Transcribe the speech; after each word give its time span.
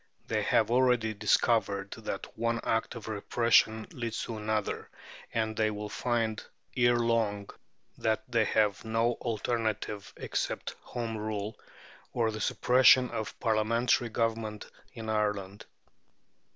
They 0.25 0.41
have 0.41 0.71
already 0.71 1.13
discovered 1.13 1.91
that 1.91 2.35
one 2.35 2.59
act 2.63 2.95
of 2.95 3.07
repression 3.07 3.85
leads 3.91 4.23
to 4.23 4.35
another, 4.35 4.89
and 5.31 5.55
they 5.55 5.69
will 5.69 5.89
find 5.89 6.43
ere 6.75 6.97
long 6.97 7.51
that 7.99 8.23
they 8.27 8.45
have 8.45 8.83
no 8.83 9.11
alternative 9.21 10.11
except 10.17 10.73
Home 10.81 11.15
Rule 11.17 11.55
or 12.13 12.31
the 12.31 12.41
suppression 12.41 13.11
of 13.11 13.39
Parliamentary 13.39 14.09
Government 14.09 14.65
in 14.91 15.07
Ireland. 15.07 15.67